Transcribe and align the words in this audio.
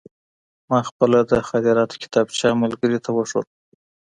ما 0.69 0.79
خپله 0.89 1.19
د 1.31 1.31
خاطراتو 1.47 1.95
کتابچه 2.03 2.47
ملګري 2.61 2.97
ته 3.05 3.09
وښوده. 3.13 3.51